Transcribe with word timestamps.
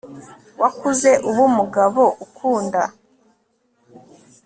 wakuze 0.61 1.09
uba 1.29 1.41
umugabo 1.49 2.01
ukunda 2.25 2.81